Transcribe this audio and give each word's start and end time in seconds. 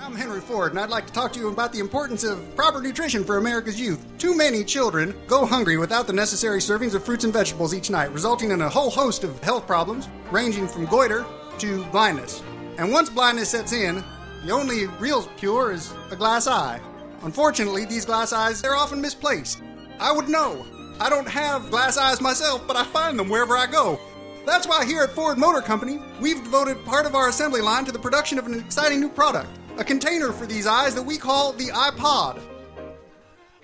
I'm 0.00 0.14
Henry 0.14 0.40
Ford, 0.40 0.72
and 0.72 0.80
I'd 0.80 0.90
like 0.90 1.06
to 1.06 1.12
talk 1.12 1.32
to 1.32 1.40
you 1.40 1.48
about 1.48 1.72
the 1.72 1.80
importance 1.80 2.22
of 2.22 2.54
proper 2.54 2.80
nutrition 2.80 3.24
for 3.24 3.38
America's 3.38 3.80
youth. 3.80 4.06
Too 4.18 4.36
many 4.36 4.62
children 4.62 5.14
go 5.26 5.44
hungry 5.44 5.76
without 5.76 6.06
the 6.06 6.12
necessary 6.12 6.60
servings 6.60 6.94
of 6.94 7.04
fruits 7.04 7.24
and 7.24 7.32
vegetables 7.32 7.74
each 7.74 7.90
night, 7.90 8.12
resulting 8.12 8.50
in 8.50 8.62
a 8.62 8.68
whole 8.68 8.90
host 8.90 9.24
of 9.24 9.42
health 9.42 9.66
problems, 9.66 10.08
ranging 10.30 10.68
from 10.68 10.86
goiter 10.86 11.26
to 11.58 11.84
blindness. 11.86 12.42
And 12.78 12.92
once 12.92 13.10
blindness 13.10 13.50
sets 13.50 13.72
in, 13.72 14.04
the 14.44 14.52
only 14.52 14.86
real 14.98 15.22
cure 15.36 15.72
is 15.72 15.92
a 16.10 16.16
glass 16.16 16.46
eye. 16.46 16.80
Unfortunately, 17.22 17.84
these 17.84 18.04
glass 18.04 18.32
eyes, 18.32 18.62
they're 18.62 18.76
often 18.76 19.00
misplaced. 19.00 19.62
I 19.98 20.12
would 20.12 20.28
know. 20.28 20.64
I 21.00 21.10
don't 21.10 21.28
have 21.28 21.70
glass 21.70 21.98
eyes 21.98 22.20
myself, 22.20 22.66
but 22.66 22.76
I 22.76 22.84
find 22.84 23.18
them 23.18 23.28
wherever 23.28 23.56
I 23.56 23.66
go. 23.66 23.98
That's 24.46 24.68
why 24.68 24.86
here 24.86 25.02
at 25.02 25.10
Ford 25.10 25.38
Motor 25.38 25.60
Company, 25.60 25.98
we've 26.20 26.42
devoted 26.42 26.84
part 26.84 27.04
of 27.04 27.14
our 27.14 27.28
assembly 27.28 27.60
line 27.60 27.84
to 27.84 27.92
the 27.92 27.98
production 27.98 28.38
of 28.38 28.46
an 28.46 28.58
exciting 28.58 29.00
new 29.00 29.08
product 29.08 29.50
a 29.78 29.84
container 29.84 30.32
for 30.32 30.44
these 30.44 30.66
eyes 30.66 30.94
that 30.96 31.02
we 31.02 31.16
call 31.16 31.52
the 31.52 31.68
iPod. 31.68 32.40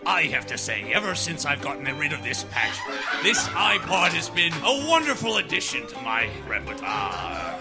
I 0.07 0.23
have 0.25 0.47
to 0.47 0.57
say, 0.57 0.93
ever 0.95 1.15
since 1.15 1.45
I've 1.45 1.61
gotten 1.61 1.85
rid 1.99 2.13
of 2.13 2.23
this 2.23 2.45
patch, 2.51 2.79
this 3.23 3.49
iPod 3.49 4.11
has 4.11 4.31
been 4.31 4.53
a 4.63 4.89
wonderful 4.89 5.39
addition 5.39 5.87
to 5.89 6.01
my 6.03 6.31
repertoire. 6.47 7.59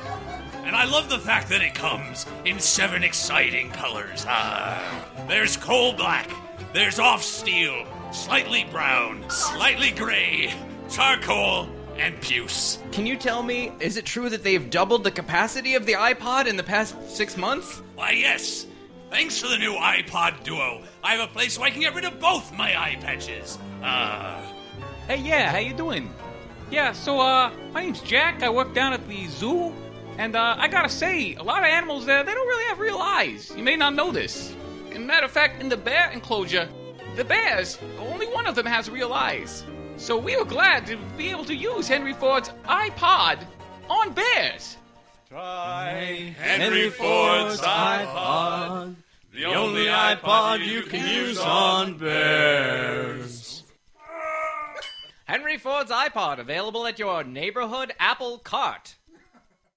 And 0.65 0.75
I 0.75 0.85
love 0.85 1.09
the 1.09 1.19
fact 1.19 1.49
that 1.49 1.61
it 1.61 1.73
comes 1.73 2.27
in 2.45 2.59
seven 2.59 3.03
exciting 3.03 3.71
colors. 3.71 4.25
Ah, 4.27 5.25
there's 5.27 5.57
coal 5.57 5.93
black, 5.93 6.29
there's 6.73 6.99
off 6.99 7.23
steel, 7.23 7.85
slightly 8.11 8.65
brown, 8.65 9.27
slightly 9.29 9.91
gray, 9.91 10.53
charcoal, 10.89 11.67
and 11.97 12.19
puce. 12.21 12.79
Can 12.91 13.05
you 13.05 13.15
tell 13.15 13.43
me, 13.43 13.71
is 13.79 13.97
it 13.97 14.05
true 14.05 14.29
that 14.29 14.43
they've 14.43 14.69
doubled 14.69 15.03
the 15.03 15.11
capacity 15.11 15.75
of 15.75 15.85
the 15.85 15.93
iPod 15.93 16.47
in 16.47 16.57
the 16.57 16.63
past 16.63 16.95
six 17.09 17.37
months? 17.37 17.81
Why, 17.95 18.11
yes. 18.11 18.67
Thanks 19.09 19.39
to 19.41 19.47
the 19.47 19.57
new 19.57 19.73
iPod 19.73 20.43
Duo, 20.43 20.81
I 21.03 21.15
have 21.15 21.29
a 21.29 21.31
place 21.31 21.57
where 21.57 21.67
I 21.67 21.69
can 21.69 21.81
get 21.81 21.93
rid 21.93 22.05
of 22.05 22.19
both 22.19 22.51
my 22.53 22.79
eye 22.79 22.97
patches. 22.99 23.59
Ah. 23.83 24.41
Hey, 25.07 25.17
yeah, 25.17 25.51
how 25.51 25.59
you 25.59 25.73
doing? 25.73 26.11
Yeah, 26.71 26.93
so, 26.93 27.19
uh, 27.19 27.51
my 27.73 27.83
name's 27.83 28.01
Jack. 28.01 28.41
I 28.41 28.49
work 28.49 28.73
down 28.73 28.93
at 28.93 29.07
the 29.07 29.27
zoo. 29.27 29.73
And, 30.17 30.35
uh, 30.35 30.55
I 30.57 30.67
gotta 30.67 30.89
say, 30.89 31.35
a 31.35 31.43
lot 31.43 31.59
of 31.59 31.65
animals 31.65 32.05
there, 32.05 32.23
they 32.23 32.33
don't 32.33 32.47
really 32.47 32.65
have 32.65 32.79
real 32.79 32.97
eyes. 32.97 33.51
You 33.55 33.63
may 33.63 33.75
not 33.75 33.93
know 33.93 34.11
this. 34.11 34.55
In 34.91 35.05
matter 35.05 35.25
of 35.25 35.31
fact, 35.31 35.61
in 35.61 35.69
the 35.69 35.77
bear 35.77 36.09
enclosure, 36.11 36.67
the 37.15 37.23
bears, 37.23 37.77
only 37.99 38.27
one 38.27 38.47
of 38.47 38.55
them 38.55 38.65
has 38.65 38.89
real 38.89 39.13
eyes. 39.13 39.63
So 39.97 40.17
we 40.17 40.35
were 40.35 40.45
glad 40.45 40.85
to 40.87 40.97
be 41.17 41.29
able 41.29 41.45
to 41.45 41.55
use 41.55 41.87
Henry 41.87 42.13
Ford's 42.13 42.49
iPod 42.65 43.39
on 43.89 44.13
bears. 44.13 44.77
Try 45.29 46.35
Henry 46.37 46.89
Ford's 46.89 47.61
iPod, 47.61 48.95
the 49.33 49.45
only 49.45 49.85
iPod 49.85 50.65
you 50.65 50.83
can 50.83 51.07
use 51.07 51.39
on 51.39 51.97
bears. 51.97 53.63
Henry 55.25 55.57
Ford's 55.57 55.91
iPod 55.91 56.39
available 56.39 56.85
at 56.85 56.99
your 56.99 57.23
neighborhood 57.23 57.93
Apple 57.97 58.39
cart. 58.39 58.95